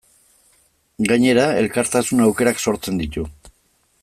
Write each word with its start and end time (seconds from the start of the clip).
Gainera, 1.11 1.43
elkartasun 1.65 2.27
aukerak 2.29 2.65
sortzen 2.67 3.03
ditu. 3.05 3.29